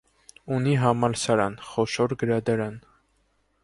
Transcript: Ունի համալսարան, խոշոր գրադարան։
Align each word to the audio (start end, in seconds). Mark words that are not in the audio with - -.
Ունի 0.55 0.73
համալսարան, 0.85 1.59
խոշոր 1.69 2.19
գրադարան։ 2.25 2.85